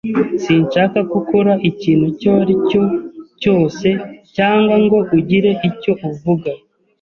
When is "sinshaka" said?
0.43-0.97